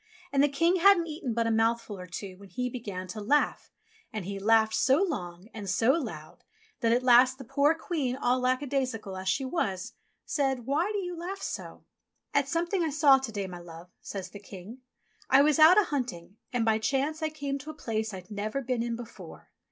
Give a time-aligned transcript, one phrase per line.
[0.33, 3.69] And the King hadn't eaten but a mouthful or two when he began to laugh,
[4.11, 6.43] and TOM TIT TOT 35 he laughed so long and so loud
[6.79, 9.93] that at last the poor Queen, all lackadaisical as she was,
[10.25, 11.83] said: "Why do you laugh so?"
[12.33, 14.79] ^'At something I saw to day, my love," says the King.
[15.29, 18.63] "I was out a hunting, and by chance I came to a place I'd never
[18.63, 19.51] been in before.